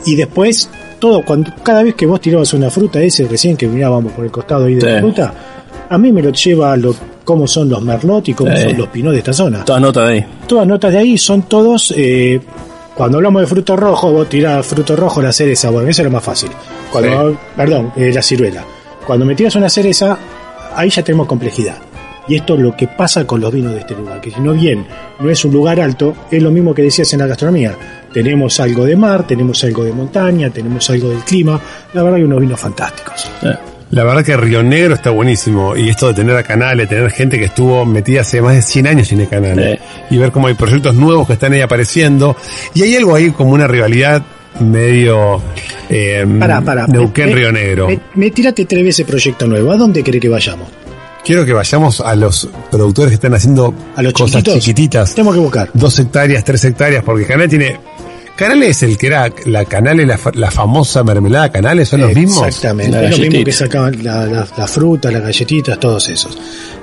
Y 0.05 0.15
después, 0.15 0.69
todo, 1.01 1.25
cuando, 1.25 1.51
cada 1.63 1.83
vez 1.83 1.95
que 1.95 2.05
vos 2.05 2.21
tirabas 2.21 2.53
una 2.53 2.69
fruta, 2.69 3.01
ese 3.01 3.27
recién 3.27 3.57
que 3.57 3.67
mirábamos 3.67 4.13
por 4.13 4.23
el 4.23 4.31
costado 4.31 4.65
ahí 4.65 4.75
de 4.75 4.93
la 4.93 4.99
fruta, 5.01 5.33
a 5.89 5.97
mí 5.97 6.11
me 6.11 6.21
lo 6.21 6.31
lleva 6.31 6.71
a 6.71 6.77
lo, 6.77 6.95
cómo 7.25 7.47
son 7.47 7.67
los 7.67 7.81
merlot 7.81 8.29
y 8.29 8.33
cómo 8.33 8.55
Sí. 8.55 8.63
son 8.63 8.77
los 8.77 8.87
pinot 8.87 9.11
de 9.11 9.17
esta 9.17 9.33
zona. 9.33 9.65
Todas 9.65 9.81
notas 9.81 10.07
de 10.07 10.13
ahí. 10.13 10.25
Todas 10.47 10.67
notas 10.67 10.93
de 10.93 10.99
ahí 10.99 11.17
son 11.17 11.41
todos, 11.41 11.93
eh, 11.97 12.39
cuando 12.95 13.17
hablamos 13.17 13.41
de 13.41 13.47
fruto 13.47 13.75
rojo, 13.75 14.11
vos 14.11 14.29
tirás 14.29 14.65
fruto 14.65 14.95
rojo, 14.95 15.21
la 15.21 15.33
cereza, 15.33 15.69
bueno, 15.71 15.89
eso 15.89 16.01
es 16.01 16.05
lo 16.05 16.11
más 16.11 16.23
fácil. 16.23 16.49
Cuando, 16.91 17.35
perdón, 17.57 17.91
eh, 17.97 18.11
la 18.13 18.21
ciruela. 18.21 18.63
Cuando 19.05 19.25
me 19.25 19.33
tiras 19.35 19.55
una 19.55 19.69
cereza, 19.69 20.17
ahí 20.75 20.89
ya 20.89 21.03
tenemos 21.03 21.25
complejidad. 21.27 21.75
Y 22.27 22.35
esto 22.35 22.53
es 22.53 22.59
lo 22.61 22.77
que 22.77 22.87
pasa 22.87 23.25
con 23.25 23.41
los 23.41 23.51
vinos 23.51 23.73
de 23.73 23.79
este 23.79 23.95
lugar, 23.95 24.21
que 24.21 24.29
si 24.29 24.39
no 24.39 24.53
bien 24.53 24.85
no 25.19 25.29
es 25.29 25.43
un 25.43 25.51
lugar 25.51 25.79
alto, 25.79 26.13
es 26.29 26.41
lo 26.41 26.51
mismo 26.51 26.73
que 26.75 26.83
decías 26.83 27.11
en 27.13 27.19
la 27.19 27.25
gastronomía. 27.25 27.75
Tenemos 28.13 28.59
algo 28.59 28.85
de 28.85 28.95
mar, 28.95 29.25
tenemos 29.25 29.63
algo 29.63 29.83
de 29.83 29.93
montaña, 29.93 30.49
tenemos 30.49 30.89
algo 30.89 31.09
del 31.09 31.19
clima. 31.19 31.59
La 31.93 32.03
verdad 32.03 32.17
hay 32.17 32.23
unos 32.23 32.39
vinos 32.41 32.59
fantásticos. 32.59 33.31
Eh, 33.43 33.53
La 33.91 34.03
verdad 34.03 34.23
que 34.23 34.35
Río 34.37 34.63
Negro 34.63 34.95
está 34.95 35.09
buenísimo. 35.09 35.75
Y 35.75 35.89
esto 35.89 36.07
de 36.07 36.13
tener 36.13 36.35
a 36.35 36.43
Canales, 36.43 36.87
tener 36.89 37.09
gente 37.11 37.37
que 37.37 37.45
estuvo 37.45 37.85
metida 37.85 38.21
hace 38.21 38.41
más 38.41 38.55
de 38.55 38.61
100 38.61 38.87
años 38.87 39.11
en 39.11 39.21
el 39.21 39.27
Canales. 39.29 39.79
Y 40.09 40.17
ver 40.17 40.31
cómo 40.31 40.47
hay 40.47 40.53
proyectos 40.53 40.95
nuevos 40.95 41.27
que 41.27 41.33
están 41.33 41.53
ahí 41.53 41.61
apareciendo. 41.61 42.35
Y 42.73 42.83
hay 42.83 42.95
algo 42.95 43.15
ahí 43.15 43.31
como 43.31 43.51
una 43.51 43.67
rivalidad 43.67 44.21
medio 44.59 45.41
eh, 45.89 46.25
Pará, 46.39 46.61
pará. 46.61 46.87
Neuquén 46.87 47.29
Me- 47.29 47.35
Río 47.35 47.51
Negro. 47.51 47.87
Me, 47.87 47.99
me 48.15 48.31
tírate 48.31 48.65
tres 48.65 48.83
veces 48.83 49.05
proyecto 49.05 49.47
nuevo. 49.47 49.71
¿A 49.71 49.77
dónde 49.77 50.03
cree 50.03 50.19
que 50.19 50.29
vayamos? 50.29 50.69
Quiero 51.23 51.45
que 51.45 51.53
vayamos 51.53 52.01
a 52.01 52.15
los 52.15 52.49
productores 52.71 53.09
que 53.11 53.15
están 53.15 53.33
haciendo 53.35 53.73
¿A 53.95 54.01
los 54.01 54.11
cosas 54.13 54.41
chiquititas. 54.43 55.13
Tenemos 55.13 55.35
que 55.35 55.39
buscar. 55.41 55.69
Dos 55.73 55.99
hectáreas, 55.99 56.43
tres 56.43 56.63
hectáreas, 56.65 57.03
porque 57.03 57.25
Canales 57.25 57.49
tiene... 57.49 57.79
Canales 58.41 58.69
es 58.77 58.83
el 58.83 58.97
que 58.97 59.07
era 59.07 59.31
la 59.45 59.65
Canales, 59.65 60.07
la, 60.07 60.17
fa- 60.17 60.31
la 60.33 60.49
famosa 60.51 61.03
mermelada 61.03 61.51
Canales, 61.51 61.89
son 61.89 62.01
los 62.01 62.13
mismos. 62.15 62.47
Exactamente, 62.47 62.91
La 62.91 63.03
es 63.03 63.11
lo 63.11 63.17
mismo 63.17 63.23
galletita. 63.33 63.45
que 63.45 63.51
sacaban 63.51 64.03
la, 64.03 64.25
la, 64.25 64.47
la 64.57 64.67
fruta, 64.67 65.11
las 65.11 65.21
galletitas, 65.21 65.79
todos 65.79 66.09
esos. 66.09 66.37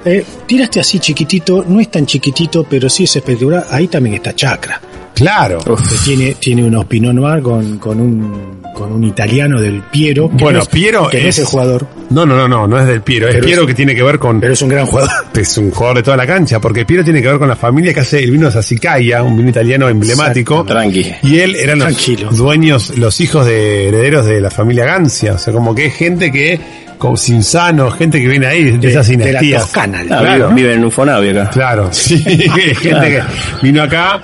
Eh, 0.05 0.25
tiraste 0.47 0.81
así 0.81 0.99
chiquitito, 1.01 1.65
no 1.67 1.81
es 1.81 1.91
tan 1.91 2.07
chiquitito, 2.07 2.65
pero 2.65 2.89
sí 2.89 3.05
es 3.05 3.17
espectacular. 3.17 3.67
Ahí 3.71 3.89
también 3.89 4.15
está 4.15 4.35
Chacra, 4.35 4.81
Claro. 5.19 5.59
que 5.59 5.97
tiene, 6.05 6.35
tiene 6.35 6.65
unos 6.65 6.85
Pinot 6.87 7.13
Noir 7.15 7.43
con, 7.43 7.79
con, 7.79 8.01
un, 8.01 8.61
con 8.75 8.93
un 8.93 9.05
italiano 9.05 9.61
del 9.61 9.83
Piero. 9.83 10.29
que 10.31 10.43
Bueno, 10.45 10.59
no 10.59 10.63
es- 10.63 10.69
Piero 10.69 11.09
que 11.09 11.21
no 11.23 11.29
es 11.29 11.35
es- 11.37 11.39
el 11.41 11.45
jugador, 11.47 11.87
No, 12.11 12.25
no, 12.25 12.37
no, 12.37 12.49
no, 12.49 12.67
no 12.67 12.79
es 12.81 12.87
del 12.87 13.03
Piero. 13.03 13.29
Es 13.29 13.35
Pero 13.35 13.47
Piero 13.47 13.63
es- 13.63 13.67
que 13.69 13.75
tiene 13.75 13.95
que 13.95 14.03
ver 14.03 14.19
con... 14.19 14.41
pero 14.41 14.53
es 14.53 14.63
un 14.63 14.69
gran 14.69 14.87
jugador. 14.87 15.11
Es 15.39 15.57
un 15.59 15.71
jugador 15.71 15.99
de 15.99 16.03
toda 16.03 16.17
la 16.17 16.27
cancha, 16.27 16.61
porque 16.61 16.85
Piero 16.85 17.05
tiene 17.05 17.23
que 17.23 17.29
ver 17.29 17.39
con 17.39 17.49
la 17.49 17.55
familia 17.57 17.95
que 17.95 18.01
hace 18.01 18.23
el 18.25 18.31
vino 18.33 18.51
Sassicaia, 18.51 19.23
un 19.23 19.37
vino 19.37 19.51
italiano 19.51 19.89
emblemático. 19.89 20.65
Tranqui. 20.65 21.07
Y 21.23 21.39
él 21.39 21.55
eran 21.55 21.79
los 21.79 21.89
Tranquilo. 21.95 22.31
dueños, 22.31 22.97
los 22.99 23.21
hijos 23.21 23.47
de 23.47 23.89
herederos 23.89 24.27
de 24.27 24.41
la 24.41 24.51
familia 24.51 24.85
Gancia. 24.85 25.35
O 25.35 25.39
sea, 25.39 25.53
como 25.53 25.75
que 25.77 25.87
es 25.87 25.95
gente 25.95 26.33
que, 26.33 26.59
con 26.99 27.17
Cinzano, 27.17 27.91
gente 27.93 28.21
que 28.21 28.27
viene 28.27 28.47
ahí, 28.47 28.65
de, 28.65 28.79
De, 28.79 28.89
esas 28.91 29.07
de 29.07 29.17
la 29.17 29.25
dinastías. 29.27 29.63
Toscana. 29.63 30.01
Ah, 30.11 30.19
Claro. 30.21 30.51
Viven 30.51 30.73
en 30.79 30.85
un 30.85 30.91
acá. 30.91 31.51
Claro, 31.51 31.89
sí, 31.93 32.19
gente 32.19 32.75
que 33.11 33.23
vino 33.63 33.83
acá, 33.83 34.21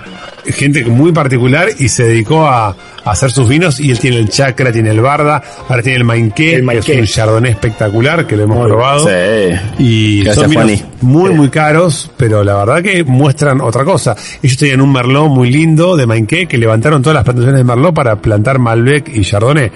gente 0.47 0.85
muy 0.85 1.13
particular 1.13 1.69
y 1.79 1.89
se 1.89 2.05
dedicó 2.05 2.47
a, 2.47 2.69
a 2.69 3.11
hacer 3.11 3.31
sus 3.31 3.49
vinos 3.49 3.81
y 3.81 3.91
él 3.91 3.99
tiene 3.99 4.19
el 4.19 4.29
chakra, 4.29 4.73
tiene 4.73 4.91
el 4.91 5.01
barda, 5.01 5.43
ahora 5.69 5.83
tiene 5.83 5.99
el 5.99 6.05
mainqué, 6.05 6.57
El 6.57 6.69
que 6.81 6.95
es 6.95 7.01
un 7.01 7.07
chardonnay 7.07 7.53
espectacular 7.53 8.27
que 8.27 8.37
lo 8.37 8.45
hemos 8.45 8.59
Muy 8.59 8.69
probado. 8.69 9.09
Sí. 9.09 9.57
Y 9.79 10.23
Gracias, 10.25 10.45
son 10.45 10.51
vinos 10.51 10.85
muy, 11.01 11.31
muy 11.35 11.51
caros, 11.51 12.11
pero 12.17 12.43
la 12.43 12.57
verdad 12.57 12.83
que 12.83 13.05
muestran 13.05 13.61
otra 13.61 13.85
cosa. 13.85 14.17
Ellos 14.43 14.57
tenían 14.57 14.81
un 14.81 14.93
Merlot 14.93 15.29
muy 15.29 15.51
lindo 15.51 15.97
de 15.97 16.07
Mainqué 16.07 16.47
que 16.47 16.57
levantaron 16.57 17.03
todas 17.03 17.15
las 17.15 17.25
plantaciones 17.25 17.59
de 17.59 17.65
Merlot 17.65 17.95
para 17.95 18.17
plantar 18.17 18.59
Malbec 18.59 19.09
y 19.15 19.23
Chardonnay. 19.23 19.71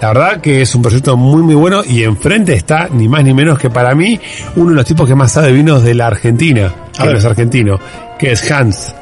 La 0.00 0.08
verdad 0.08 0.40
que 0.40 0.62
es 0.62 0.74
un 0.74 0.82
proyecto 0.82 1.16
muy, 1.16 1.42
muy 1.42 1.54
bueno 1.54 1.82
y 1.88 2.02
enfrente 2.02 2.54
está 2.54 2.88
ni 2.90 3.08
más 3.08 3.22
ni 3.22 3.32
menos 3.32 3.58
que 3.58 3.70
para 3.70 3.94
mí 3.94 4.18
uno 4.56 4.70
de 4.70 4.76
los 4.76 4.84
tipos 4.84 5.08
que 5.08 5.14
más 5.14 5.30
sabe 5.32 5.52
vinos 5.52 5.84
de 5.84 5.94
la 5.94 6.08
Argentina, 6.08 6.72
que 6.92 7.02
A 7.02 7.04
ver. 7.04 7.12
no 7.12 7.18
es 7.20 7.24
argentino, 7.24 7.78
que 8.18 8.32
es 8.32 8.50
Hans. 8.50 8.94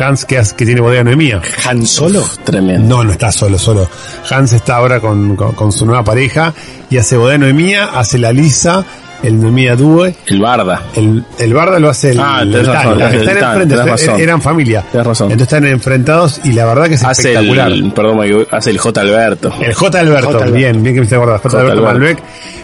Hans 0.00 0.24
que, 0.24 0.38
hace- 0.38 0.56
que 0.56 0.64
tiene 0.66 0.80
bodega 0.80 1.04
Noemía. 1.04 1.40
Han 1.68 1.86
Solo. 1.86 2.24
Tremendo. 2.44 2.88
No, 2.96 3.04
no 3.04 3.12
está 3.12 3.30
solo, 3.32 3.58
solo. 3.58 3.88
Hans 4.30 4.52
está 4.52 4.76
ahora 4.76 5.00
con, 5.00 5.36
con- 5.36 5.52
con 5.52 5.72
su 5.72 5.84
nueva 5.86 6.02
pareja 6.04 6.52
y 6.88 6.96
hace 6.98 7.16
bodega 7.16 7.38
Noemía, 7.38 7.84
hace 7.94 8.18
la 8.18 8.32
Lisa, 8.32 8.84
el 9.22 9.38
Noemía 9.40 9.76
Due. 9.76 10.14
El 10.26 10.40
Barda. 10.40 10.82
El, 10.94 11.22
el 11.38 11.52
Barda 11.54 11.78
lo 11.78 11.90
hace 11.90 12.12
el, 12.12 12.20
Ah, 12.20 12.40
el 12.42 12.50
tenés 12.52 12.66
razón, 12.68 12.82
Tano, 12.98 13.06
el 13.10 13.28
están 13.28 13.50
enfrente, 13.52 13.76
razón. 13.76 14.20
eran 14.20 14.40
familia. 14.42 14.84
Razón. 14.94 15.30
Entonces 15.32 15.42
están 15.42 15.66
enfrentados 15.66 16.40
y 16.44 16.52
la 16.52 16.64
verdad 16.64 16.88
que 16.88 16.94
es 16.94 17.04
Hace 17.04 17.32
espectacular. 17.32 17.70
el, 17.70 17.92
perdón, 17.92 18.46
hace 18.50 18.70
el 18.70 18.78
J. 18.78 19.00
Alberto. 19.02 19.52
El 19.60 19.74
J. 19.74 20.00
Alberto, 20.00 20.26
J. 20.26 20.38
Alberto. 20.38 20.54
bien, 20.56 20.82
bien 20.82 20.94
que 20.94 21.00
me 21.02 21.06
acordar. 21.16 21.36
J. 21.40 21.48
J. 21.50 21.60
Alberto 21.60 21.86
Alberto. 21.88 21.98
Malbec, 22.00 22.22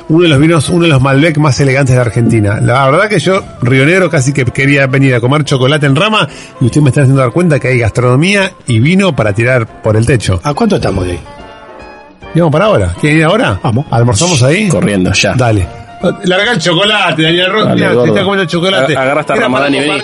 uno 0.08 0.22
de 0.22 0.28
los 0.28 0.38
vinos, 0.38 0.68
uno 0.68 0.84
de 0.84 0.88
los 0.90 1.00
Malbec 1.02 1.36
más 1.38 1.58
elegantes 1.60 1.94
de 1.94 2.00
Argentina. 2.00 2.60
La 2.60 2.88
verdad 2.88 3.08
que 3.08 3.18
yo, 3.18 3.42
Río 3.62 3.84
Negro, 3.86 4.08
casi 4.10 4.32
que 4.32 4.44
quería 4.44 4.86
venir 4.86 5.14
a 5.14 5.20
comer 5.20 5.44
chocolate 5.44 5.86
en 5.86 5.96
rama 5.96 6.28
y 6.60 6.66
usted 6.66 6.80
me 6.80 6.90
está 6.90 7.02
haciendo 7.02 7.20
dar 7.22 7.32
cuenta 7.32 7.58
que 7.58 7.68
hay 7.68 7.78
gastronomía 7.78 8.52
y 8.66 8.78
vino 8.80 9.14
para 9.16 9.32
tirar 9.32 9.82
por 9.82 9.96
el 9.96 10.06
techo. 10.06 10.40
¿A 10.44 10.54
cuánto 10.54 10.76
estamos 10.76 11.04
de 11.06 11.12
ahí? 11.12 11.20
¿Y 12.34 12.38
vamos 12.40 12.52
para 12.52 12.66
ahora? 12.66 12.94
¿Quieren 13.00 13.18
ir 13.18 13.24
ahora? 13.24 13.58
Vamos. 13.62 13.86
¿Almorzamos 13.90 14.42
ahí? 14.42 14.68
Corriendo, 14.68 15.12
ya. 15.12 15.34
Dale. 15.34 15.66
Larga 16.24 16.52
el 16.52 16.58
chocolate, 16.60 17.22
Daniel 17.22 17.50
Ross. 17.50 17.64
Dale, 17.68 17.80
te 17.88 18.08
está 18.08 18.22
comiendo 18.24 18.44
chocolate. 18.44 18.96
A- 18.96 19.00
agarra 19.02 19.22
para 19.24 19.40
Ramadán 19.40 19.74
y 19.74 19.80
vení. 19.80 20.02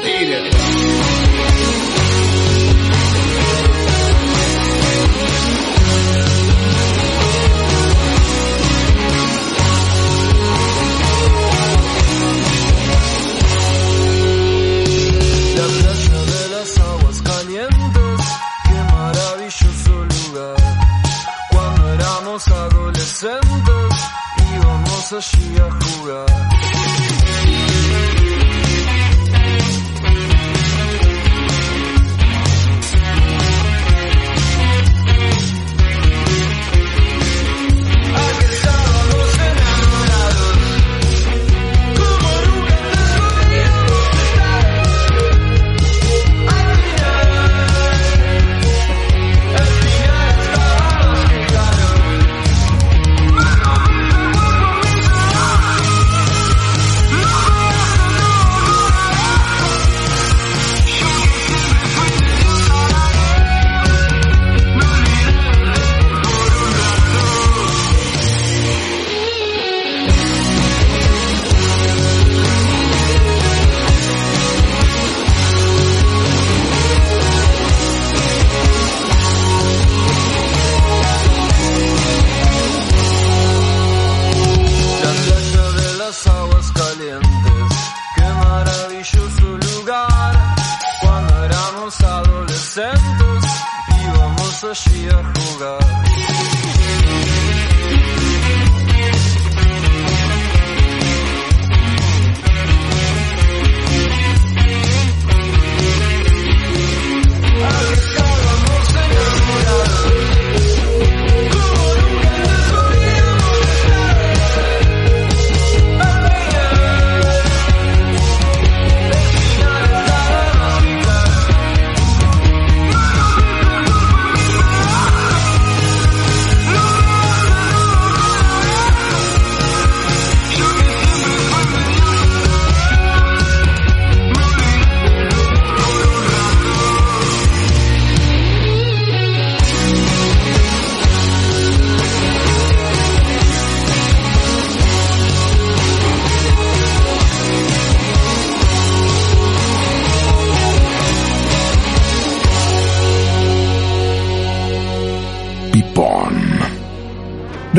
A 94.72 94.74
jugar. 94.74 96.31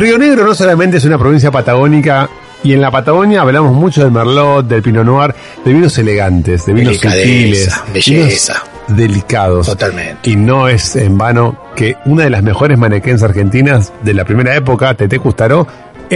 Río 0.03 0.17
Negro 0.17 0.43
no 0.43 0.53
solamente 0.53 0.97
es 0.97 1.05
una 1.05 1.17
provincia 1.17 1.49
patagónica, 1.49 2.29
y 2.61 2.73
en 2.73 2.81
la 2.81 2.91
Patagonia 2.91 3.39
hablamos 3.39 3.71
mucho 3.71 4.03
del 4.03 4.11
Merlot, 4.11 4.67
del 4.67 4.81
Pinot 4.81 5.05
Noir, 5.05 5.33
de 5.63 5.71
vinos 5.71 5.97
elegantes, 5.97 6.65
de 6.65 6.73
vinos 6.73 6.97
sutiles, 6.97 7.73
belleza. 7.93 8.11
vinos 8.11 8.97
delicados. 8.97 9.67
Totalmente. 9.67 10.29
Y 10.29 10.35
no 10.35 10.67
es 10.67 10.97
en 10.97 11.17
vano 11.17 11.57
que 11.73 11.95
una 12.03 12.25
de 12.25 12.31
las 12.31 12.43
mejores 12.43 12.77
manequens 12.77 13.23
argentinas 13.23 13.93
de 14.01 14.13
la 14.13 14.25
primera 14.25 14.53
época, 14.53 14.93
Tete 14.93 15.19
Custaró, 15.19 15.67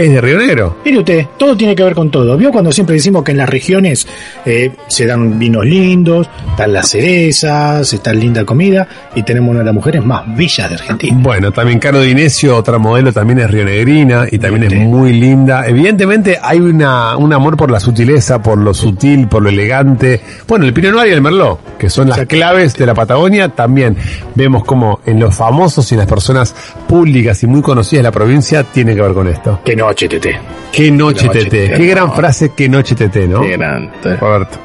es 0.04 0.12
de 0.12 0.20
Río 0.20 0.38
Negro. 0.38 0.76
Mire 0.84 0.98
usted, 0.98 1.26
todo 1.36 1.56
tiene 1.56 1.74
que 1.74 1.82
ver 1.82 1.94
con 1.94 2.10
todo. 2.10 2.36
¿Vio 2.36 2.52
cuando 2.52 2.70
siempre 2.70 2.94
decimos 2.94 3.24
que 3.24 3.32
en 3.32 3.38
las 3.38 3.48
regiones 3.48 4.06
eh, 4.44 4.70
se 4.86 5.06
dan 5.06 5.38
vinos 5.38 5.64
lindos, 5.64 6.28
están 6.50 6.72
las 6.72 6.88
cerezas, 6.88 7.92
está 7.92 8.12
linda 8.12 8.44
comida 8.44 8.86
y 9.14 9.22
tenemos 9.24 9.50
una 9.50 9.60
de 9.60 9.64
las 9.66 9.74
mujeres 9.74 10.04
más 10.04 10.24
bellas 10.36 10.68
de 10.68 10.74
Argentina? 10.76 11.18
Bueno, 11.20 11.50
también 11.52 11.80
Caro 11.80 12.00
de 12.00 12.10
Inesio, 12.10 12.56
otra 12.56 12.78
modelo, 12.78 13.12
también 13.12 13.40
es 13.40 13.50
rionegrina 13.50 14.26
y 14.30 14.38
también 14.38 14.72
es 14.72 14.78
muy 14.86 15.12
linda. 15.12 15.66
Evidentemente 15.66 16.38
hay 16.40 16.60
una, 16.60 17.16
un 17.16 17.32
amor 17.32 17.56
por 17.56 17.70
la 17.70 17.80
sutileza, 17.80 18.40
por 18.40 18.58
lo 18.58 18.74
sutil, 18.74 19.26
por 19.26 19.42
lo 19.42 19.48
elegante. 19.48 20.20
Bueno, 20.46 20.64
el 20.64 20.72
Pinot 20.72 20.92
Noir 20.92 21.08
y 21.08 21.14
el 21.14 21.22
Merlot, 21.22 21.76
que 21.76 21.90
son 21.90 22.08
las 22.08 22.24
claves 22.26 22.74
de 22.74 22.86
la 22.86 22.94
Patagonia, 22.94 23.48
también 23.48 23.96
vemos 24.34 24.64
como 24.64 25.00
en 25.06 25.18
los 25.18 25.34
famosos 25.34 25.90
y 25.90 25.94
en 25.94 25.98
las 25.98 26.08
personas 26.08 26.54
públicas 26.86 27.42
y 27.42 27.46
muy 27.46 27.62
conocidas 27.62 28.00
de 28.00 28.02
la 28.04 28.12
provincia 28.12 28.62
tiene 28.62 28.94
que 28.94 29.02
ver 29.02 29.12
con 29.12 29.26
esto. 29.26 29.60
Qué 29.64 29.74
noche, 29.88 30.08
Tete. 30.08 30.40
Qué 30.70 30.90
noche, 30.90 31.26
Noche, 31.26 31.38
Tete. 31.44 31.50
Tete. 31.50 31.76
Qué 31.78 31.86
gran 31.86 32.12
frase, 32.12 32.52
qué 32.54 32.68
noche, 32.68 32.94
Tete, 32.94 33.26
¿no? 33.26 33.40
Qué 33.40 33.56
grande. 33.56 34.16
Roberto. 34.20 34.58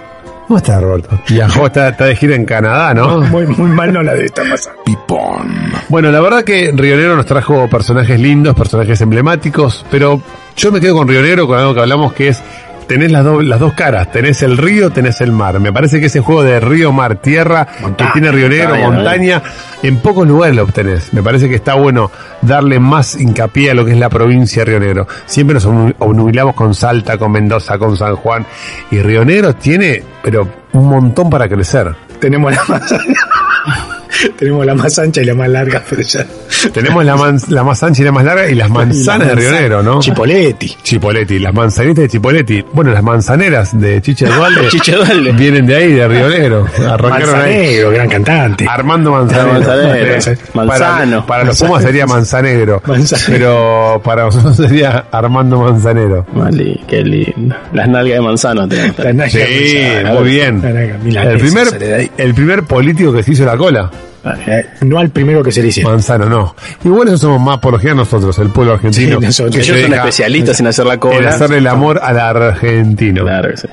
¿Cómo 0.47 0.57
está 0.57 0.81
Roberto? 0.81 1.17
Viajó, 1.29 1.67
está, 1.67 1.87
está 1.89 2.05
de 2.05 2.15
gira 2.17 2.35
en 2.35 2.43
Canadá, 2.43 2.93
¿no? 2.93 3.21
Muy, 3.21 3.47
muy 3.47 3.69
mal 3.69 3.93
no 3.93 4.03
la 4.03 4.13
debe 4.13 4.25
estar 4.25 4.47
pasando. 4.47 4.83
Pipón. 4.83 5.71
Bueno, 5.87 6.11
la 6.11 6.19
verdad 6.19 6.43
que 6.43 6.71
Río 6.75 6.97
Negro 6.97 7.15
nos 7.15 7.25
trajo 7.25 7.69
personajes 7.69 8.19
lindos, 8.19 8.53
personajes 8.53 8.99
emblemáticos, 8.99 9.85
pero 9.89 10.21
yo 10.57 10.71
me 10.71 10.81
quedo 10.81 10.95
con 10.95 11.07
Río 11.07 11.21
Negro 11.21 11.47
con 11.47 11.57
algo 11.57 11.73
que 11.73 11.79
hablamos 11.79 12.11
que 12.11 12.27
es 12.27 12.43
tenés 12.87 13.11
las, 13.11 13.23
do- 13.23 13.41
las 13.41 13.59
dos 13.59 13.73
caras, 13.73 14.11
tenés 14.11 14.41
el 14.43 14.57
río, 14.57 14.89
tenés 14.91 15.21
el 15.21 15.31
mar. 15.31 15.59
Me 15.59 15.71
parece 15.73 15.99
que 15.99 16.07
ese 16.07 16.19
juego 16.21 16.43
de 16.43 16.59
río, 16.59 16.91
mar, 16.91 17.15
tierra 17.17 17.67
Montaña, 17.81 18.11
que 18.13 18.19
tiene 18.19 18.31
Río 18.31 18.49
Negro, 18.49 18.75
montaña, 18.75 18.95
montaña, 18.95 19.43
en 19.83 19.97
pocos 19.97 20.27
lugares 20.27 20.55
lo 20.55 20.63
obtenés. 20.63 21.13
Me 21.13 21.21
parece 21.23 21.49
que 21.49 21.55
está 21.55 21.75
bueno 21.75 22.11
darle 22.41 22.79
más 22.79 23.15
hincapié 23.19 23.71
a 23.71 23.73
lo 23.73 23.85
que 23.85 23.91
es 23.91 23.97
la 23.97 24.09
provincia 24.09 24.63
de 24.63 24.71
Río 24.71 24.79
Negro. 24.79 25.07
Siempre 25.25 25.55
nos 25.55 25.67
obnu- 25.67 25.95
obnubilamos 25.99 26.55
con 26.55 26.73
Salta, 26.73 27.17
con 27.17 27.31
Mendoza, 27.31 27.77
con 27.77 27.95
San 27.97 28.15
Juan 28.15 28.45
y 28.91 28.99
Río 28.99 29.23
Negro 29.25 29.53
tiene, 29.55 30.03
pero 30.21 30.47
un 30.73 30.87
montón 30.89 31.29
para 31.29 31.47
crecer. 31.47 31.95
Tenemos 32.19 32.53
la. 32.53 32.81
Tenemos 34.37 34.65
la 34.65 34.75
más 34.75 34.97
ancha 34.99 35.21
y 35.21 35.25
la 35.25 35.33
más 35.33 35.49
larga, 35.49 35.81
pero 35.89 36.01
ya. 36.01 36.25
Tenemos 36.73 37.03
la, 37.05 37.15
man- 37.15 37.39
la 37.49 37.63
más 37.63 37.81
ancha 37.83 38.01
y 38.01 38.05
la 38.05 38.11
más 38.11 38.23
larga 38.25 38.49
y 38.49 38.55
las 38.55 38.69
manzanas 38.69 39.27
de 39.29 39.35
Río 39.35 39.51
Negro, 39.51 39.83
¿no? 39.83 39.99
Chipoletti. 39.99 40.75
Chipoletti, 40.83 41.39
las 41.39 41.53
manzanitas 41.53 42.03
de 42.03 42.09
Chipoletti. 42.09 42.63
Bueno, 42.73 42.91
las 42.91 43.03
manzaneras 43.03 43.79
de 43.79 44.01
Chiche 44.01 44.25
Dualde 44.25 44.67
Chiche 44.69 44.93
Dualde. 44.93 45.31
vienen 45.33 45.65
de 45.65 45.75
ahí, 45.75 45.93
de 45.93 46.07
Río 46.07 46.29
Negro. 46.29 46.67
Arrancaron 46.77 47.35
ahí. 47.35 47.53
Manzanero, 47.55 47.91
gran 47.91 48.09
cantante. 48.09 48.65
Armando 48.69 49.11
Manzanero. 49.11 49.53
Manzanero. 49.53 50.37
Manzano. 50.53 51.25
Para, 51.25 51.25
para 51.27 51.43
los 51.45 51.59
Pumas 51.61 51.83
sería 51.83 52.05
Manzanegro. 52.05 52.81
Manzanero. 52.85 53.27
Pero 53.31 54.01
para 54.03 54.23
nosotros 54.25 54.55
sería 54.55 55.05
Armando 55.11 55.59
Manzanero. 55.59 56.25
Vale, 56.33 56.79
qué 56.87 57.01
lindo. 57.03 57.55
Las 57.73 57.87
nalgas 57.89 58.15
de 58.15 58.21
manzano 58.21 58.67
tenemos. 58.67 58.97
La 58.99 59.13
nalga 59.13 59.29
Sí, 59.31 59.83
muy 60.17 60.29
bien. 60.29 60.63
El 60.63 61.37
primer, 61.39 61.67
ahí. 61.95 62.11
el 62.17 62.33
primer 62.33 62.63
político 62.63 63.11
que 63.13 63.23
se 63.23 63.31
hizo 63.31 63.45
la 63.45 63.57
cola. 63.57 63.89
Eh, 64.25 64.65
No 64.81 64.99
al 64.99 65.09
primero 65.09 65.43
que 65.43 65.51
se 65.51 65.61
le 65.61 65.67
hicieron. 65.67 65.91
Manzano, 65.93 66.25
no. 66.27 66.55
Igual 66.85 67.09
eso 67.09 67.17
somos 67.17 67.41
más 67.41 67.57
general 67.79 67.97
nosotros, 67.97 68.37
el 68.39 68.49
pueblo 68.49 68.73
argentino. 68.73 69.19
Sí, 69.19 69.25
nosotros. 69.25 69.55
que 69.55 69.61
Ellos 69.61 69.81
son 69.81 69.93
especialistas 69.93 70.59
en 70.59 70.67
hacer 70.67 70.85
la 70.85 70.93
En 70.93 70.99
cola. 70.99 71.29
hacerle 71.29 71.57
el 71.57 71.67
amor 71.67 71.99
al 72.01 72.19
argentino. 72.19 73.23
Claro 73.23 73.49
que 73.49 73.57
sí. 73.57 73.67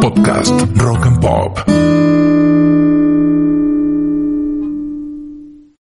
Podcast 0.00 0.52
Rock 0.76 1.06
and 1.06 1.20
Pop. 1.20 1.58